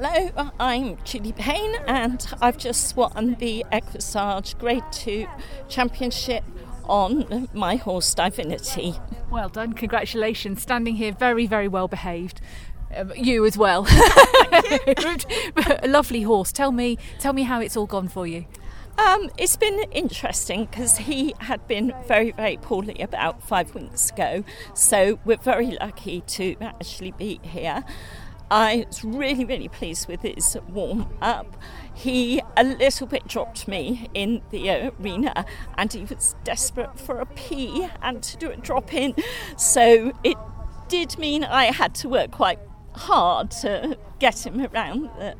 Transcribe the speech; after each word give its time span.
Hello, 0.00 0.52
I'm 0.60 0.96
Julie 1.02 1.32
Payne, 1.32 1.74
and 1.88 2.24
I've 2.40 2.56
just 2.56 2.96
won 2.96 3.34
the 3.40 3.64
Equissage 3.72 4.56
Grade 4.56 4.84
2 4.92 5.26
Championship 5.68 6.44
on 6.84 7.48
my 7.52 7.74
horse 7.74 8.14
Divinity. 8.14 8.94
Well 9.28 9.48
done, 9.48 9.72
congratulations. 9.72 10.62
Standing 10.62 10.94
here 10.94 11.10
very, 11.10 11.48
very 11.48 11.66
well 11.66 11.88
behaved. 11.88 12.40
Um, 12.94 13.12
you 13.16 13.44
as 13.44 13.58
well. 13.58 13.88
a 15.82 15.88
lovely 15.88 16.22
horse. 16.22 16.52
Tell 16.52 16.70
me, 16.70 16.96
tell 17.18 17.32
me 17.32 17.42
how 17.42 17.60
it's 17.60 17.76
all 17.76 17.86
gone 17.86 18.06
for 18.06 18.24
you. 18.24 18.46
Um, 18.98 19.30
it's 19.36 19.56
been 19.56 19.80
interesting 19.90 20.66
because 20.66 20.98
he 20.98 21.34
had 21.38 21.66
been 21.66 21.92
very, 22.06 22.30
very 22.30 22.56
poorly 22.56 23.00
about 23.00 23.42
five 23.42 23.74
weeks 23.74 24.10
ago, 24.10 24.44
so 24.74 25.18
we're 25.24 25.38
very 25.38 25.72
lucky 25.72 26.20
to 26.20 26.54
actually 26.60 27.10
be 27.10 27.40
here. 27.42 27.84
I 28.50 28.84
was 28.86 29.04
really, 29.04 29.44
really 29.44 29.68
pleased 29.68 30.08
with 30.08 30.22
his 30.22 30.56
warm 30.68 31.08
up. 31.20 31.56
He 31.92 32.40
a 32.56 32.64
little 32.64 33.06
bit 33.06 33.26
dropped 33.26 33.68
me 33.68 34.08
in 34.14 34.42
the 34.50 34.92
arena 34.98 35.44
and 35.76 35.92
he 35.92 36.04
was 36.04 36.34
desperate 36.44 36.98
for 36.98 37.20
a 37.20 37.26
pee 37.26 37.88
and 38.00 38.22
to 38.22 38.36
do 38.36 38.50
a 38.50 38.56
drop 38.56 38.94
in. 38.94 39.14
So 39.56 40.12
it 40.24 40.38
did 40.88 41.18
mean 41.18 41.44
I 41.44 41.66
had 41.66 41.94
to 41.96 42.08
work 42.08 42.30
quite 42.30 42.60
hard 42.94 43.50
to 43.50 43.98
get 44.18 44.46
him 44.46 44.60
around 44.60 45.10
the 45.18 45.34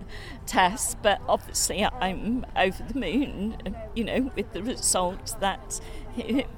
test, 0.46 0.98
but 1.02 1.20
obviously 1.28 1.84
I'm 1.84 2.46
over 2.54 2.82
the 2.82 2.98
moon, 2.98 3.56
you 3.94 4.04
know, 4.04 4.30
with 4.36 4.52
the 4.52 4.62
results 4.62 5.32
that 5.34 5.80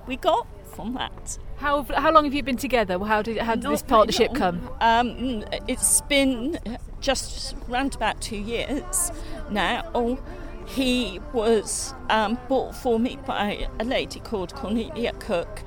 we 0.06 0.16
got 0.16 0.46
from 0.70 0.94
that. 0.94 1.38
How, 1.56 1.82
how 1.82 2.12
long 2.12 2.24
have 2.24 2.34
you 2.34 2.42
been 2.42 2.56
together? 2.56 2.98
How 2.98 3.22
did 3.22 3.36
how 3.38 3.54
did 3.54 3.64
Not 3.64 3.70
this 3.70 3.82
partnership 3.82 4.34
come? 4.34 4.68
Um, 4.80 5.44
it's 5.68 6.00
been 6.02 6.58
just 7.00 7.54
around 7.68 7.94
about 7.94 8.20
two 8.20 8.38
years 8.38 9.12
now. 9.50 10.18
He 10.66 11.20
was 11.32 11.94
um, 12.08 12.38
bought 12.48 12.76
for 12.76 12.98
me 12.98 13.18
by 13.26 13.66
a 13.80 13.84
lady 13.84 14.20
called 14.20 14.54
Cornelia 14.54 15.12
Cook, 15.14 15.62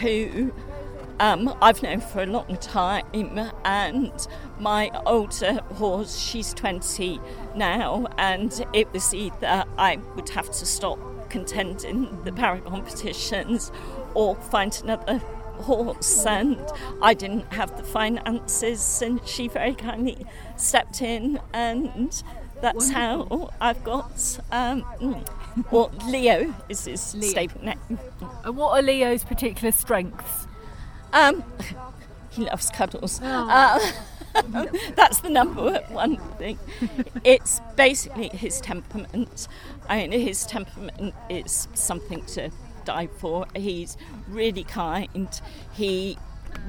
who 0.00 0.52
um, 1.20 1.54
I've 1.60 1.82
known 1.82 2.00
for 2.00 2.22
a 2.22 2.26
long 2.26 2.56
time, 2.56 3.04
and 3.64 4.28
my 4.58 4.90
older 5.06 5.54
horse, 5.74 6.18
she's 6.18 6.52
20 6.54 7.20
now, 7.54 8.06
and 8.18 8.66
it 8.72 8.92
was 8.92 9.14
either 9.14 9.64
I 9.78 9.98
would 10.14 10.28
have 10.30 10.46
to 10.46 10.66
stop 10.66 10.98
contending 11.30 12.22
the 12.24 12.32
para 12.32 12.60
competitions 12.60 13.70
or 14.14 14.34
find 14.36 14.78
another 14.82 15.18
horse 15.58 16.24
and 16.26 16.58
I 17.02 17.14
didn't 17.14 17.52
have 17.52 17.76
the 17.76 17.82
finances 17.82 19.02
and 19.02 19.26
she 19.26 19.48
very 19.48 19.74
kindly 19.74 20.26
stepped 20.56 21.00
in 21.02 21.40
and 21.52 22.22
that's 22.60 22.90
how 22.90 23.50
I've 23.60 23.82
got 23.84 24.38
um, 24.52 24.84
well 25.70 25.90
Leo 26.08 26.54
is 26.68 26.84
his 26.84 27.14
Leo. 27.14 27.30
stable 27.30 27.64
name 27.64 27.98
And 28.44 28.56
what 28.56 28.78
are 28.78 28.82
Leo's 28.82 29.24
particular 29.24 29.72
strengths? 29.72 30.46
um, 31.12 31.42
he 32.36 32.44
loves 32.44 32.70
cuddles 32.70 33.20
uh, 33.22 33.78
that's 34.94 35.20
the 35.20 35.30
number 35.30 35.78
one 35.88 36.16
thing. 36.38 36.58
It's 37.24 37.60
basically 37.76 38.28
his 38.28 38.60
temperament. 38.60 39.48
I 39.88 40.06
mean 40.06 40.12
his 40.12 40.44
temperament 40.44 41.14
is 41.28 41.68
something 41.74 42.24
to 42.26 42.50
die 42.84 43.08
for. 43.18 43.46
He's 43.54 43.96
really 44.28 44.64
kind. 44.64 45.40
He 45.72 46.18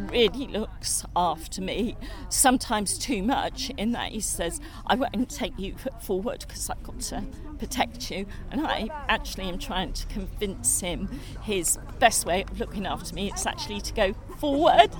really 0.10 0.48
looks 0.48 1.06
after 1.16 1.62
me 1.62 1.96
sometimes 2.30 2.98
too 2.98 3.24
much 3.24 3.72
in 3.78 3.94
that 3.94 4.12
he 4.12 4.20
says 4.20 4.60
I 4.86 4.96
won't 4.96 5.30
take 5.30 5.58
you 5.58 5.76
forward 6.02 6.44
because 6.46 6.70
I've 6.70 6.84
got 6.84 7.00
to 7.02 7.24
protect 7.58 8.12
you. 8.12 8.26
And 8.52 8.66
I 8.66 8.90
actually 9.08 9.50
am 9.50 9.60
trying 9.60 9.94
to 9.94 10.06
convince 10.08 10.80
him 10.80 11.10
his 11.42 11.80
best 12.00 12.26
way 12.26 12.44
of 12.44 12.60
looking 12.60 12.86
after 12.86 13.16
me 13.16 13.32
is 13.32 13.46
actually 13.46 13.82
to 13.82 13.94
go 13.94 14.16
forward 14.40 14.92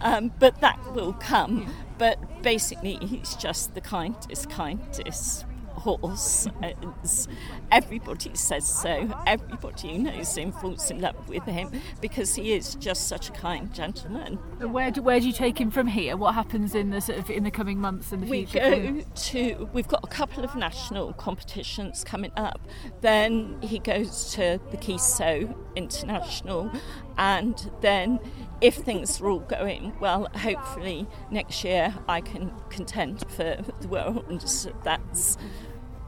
um, 0.00 0.32
but 0.38 0.60
that 0.60 0.78
will 0.94 1.12
come 1.14 1.72
but 1.98 2.42
basically 2.42 2.98
he's 3.02 3.34
just 3.36 3.74
the 3.74 3.80
kindest 3.80 4.48
kindest 4.50 5.44
horse 5.80 6.46
as 6.62 7.26
everybody 7.72 8.34
says 8.34 8.68
so 8.68 9.08
everybody 9.26 9.96
who 9.96 9.98
knows 9.98 10.36
him 10.36 10.52
falls 10.52 10.90
in 10.90 11.00
love 11.00 11.28
with 11.28 11.44
him 11.44 11.70
because 12.00 12.34
he 12.34 12.52
is 12.52 12.74
just 12.74 13.08
such 13.08 13.30
a 13.30 13.32
kind 13.32 13.72
gentleman 13.72 14.38
And 14.60 14.74
Where 14.74 14.90
do, 14.90 15.02
where 15.02 15.18
do 15.20 15.26
you 15.26 15.32
take 15.32 15.58
him 15.58 15.70
from 15.70 15.86
here? 15.86 16.16
What 16.16 16.34
happens 16.34 16.74
in 16.74 16.90
the 16.90 17.00
sort 17.00 17.18
of 17.18 17.30
in 17.30 17.44
the 17.44 17.50
coming 17.50 17.78
months 17.78 18.12
and 18.12 18.22
the 18.22 18.26
we 18.26 18.44
future? 18.44 18.70
him? 18.70 18.98
go 18.98 19.04
to 19.14 19.68
we've 19.72 19.88
got 19.88 20.04
a 20.04 20.08
couple 20.08 20.44
of 20.44 20.54
national 20.54 21.14
competitions 21.14 22.04
coming 22.04 22.32
up 22.36 22.60
then 23.00 23.56
he 23.62 23.78
goes 23.78 24.32
to 24.34 24.60
the 24.70 24.76
Keysoe 24.76 25.54
International 25.76 26.70
and 27.20 27.70
then 27.82 28.18
if 28.62 28.76
things 28.76 29.20
are 29.20 29.28
all 29.28 29.40
going 29.40 29.92
well 30.00 30.26
hopefully 30.36 31.06
next 31.30 31.62
year 31.62 31.94
I 32.08 32.20
can 32.22 32.52
contend 32.70 33.24
for 33.28 33.58
the 33.80 33.88
world. 33.88 34.24
And 34.28 34.40
that's 34.82 35.36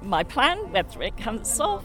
my 0.01 0.25
plan. 0.25 0.73
Whether 0.73 1.03
it 1.03 1.17
comes 1.17 1.61
off 1.61 1.85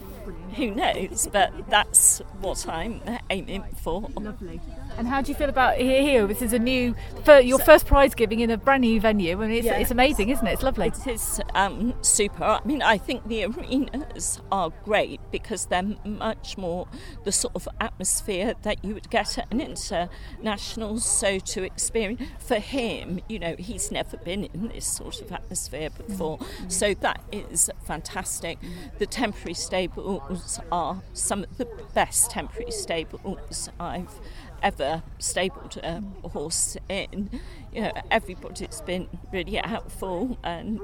who 0.54 0.74
knows? 0.74 1.28
But 1.30 1.52
that's 1.68 2.20
what 2.40 2.66
I'm 2.68 3.00
aiming 3.30 3.64
for 3.76 4.08
Lovely. 4.16 4.60
And 4.96 5.06
how 5.06 5.22
do 5.22 5.30
you 5.30 5.34
feel 5.36 5.48
about 5.48 5.76
here? 5.76 6.02
here? 6.02 6.26
This 6.26 6.42
is 6.42 6.52
a 6.52 6.58
new, 6.58 6.94
your 7.42 7.58
first 7.58 7.86
prize 7.86 8.14
giving 8.14 8.40
in 8.40 8.50
a 8.50 8.56
brand 8.56 8.80
new 8.80 9.00
venue, 9.00 9.40
and 9.40 9.52
it's, 9.52 9.66
Yeah. 9.66 9.78
it's 9.78 9.90
amazing, 9.90 10.30
isn't 10.30 10.46
it? 10.46 10.52
It's 10.54 10.62
lovely. 10.62 10.88
It 10.88 11.06
is 11.06 11.40
um, 11.54 11.94
super. 12.02 12.44
I 12.44 12.60
mean, 12.64 12.82
I 12.82 12.98
think 12.98 13.26
the 13.28 13.44
arenas 13.44 14.40
are 14.50 14.70
great 14.84 15.20
because 15.30 15.66
they're 15.66 15.94
much 16.04 16.58
more 16.58 16.88
the 17.24 17.32
sort 17.32 17.54
of 17.54 17.68
atmosphere 17.80 18.54
that 18.62 18.84
you 18.84 18.94
would 18.94 19.10
get 19.10 19.38
at 19.38 19.46
an 19.52 19.60
international. 19.60 20.98
So 20.98 21.38
to 21.38 21.62
experience 21.62 22.22
for 22.38 22.56
him, 22.58 23.20
you 23.28 23.38
know, 23.38 23.54
he's 23.58 23.90
never 23.90 24.16
been 24.16 24.44
in 24.44 24.68
this 24.68 24.86
sort 24.86 25.20
of 25.20 25.30
atmosphere 25.32 25.90
before. 25.90 26.38
So 26.68 26.94
that 26.94 27.22
is 27.30 27.70
fantastic. 27.84 28.58
The 28.98 29.06
temporary 29.06 29.54
stables 29.54 30.60
are 30.72 31.02
some 31.12 31.44
of 31.44 31.58
the 31.58 31.66
best 31.94 32.30
temporary 32.30 32.70
stables 33.18 33.68
I've 33.78 34.20
ever 34.62 35.02
stabled 35.18 35.76
a 35.82 36.02
horse 36.28 36.76
in. 36.88 37.30
You 37.72 37.82
know, 37.82 37.92
everybody's 38.10 38.80
been 38.80 39.08
really 39.32 39.56
helpful 39.56 40.38
and 40.42 40.80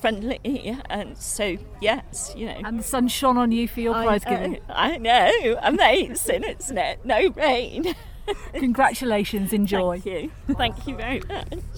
friendly, 0.00 0.78
and 0.88 1.16
so 1.16 1.56
yes, 1.80 2.32
you 2.36 2.46
know. 2.46 2.60
And 2.64 2.78
the 2.78 2.82
sun 2.82 3.08
shone 3.08 3.36
on 3.36 3.52
you 3.52 3.66
for 3.68 3.80
your 3.80 3.94
prize 3.94 4.24
giving. 4.24 4.60
I 4.68 4.98
know, 4.98 5.58
amazing, 5.62 6.44
isn't 6.44 6.78
it? 6.78 7.04
No 7.04 7.28
rain. 7.30 7.94
Congratulations, 8.54 9.52
enjoy. 9.52 10.00
Thank 10.00 10.22
you. 10.48 10.54
Thank 10.54 10.86
you 10.86 10.96
very 10.96 11.20
much. 11.20 11.52